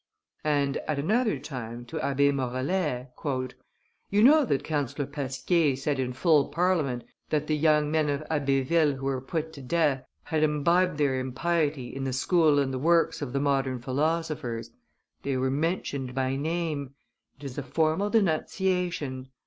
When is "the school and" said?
12.03-12.73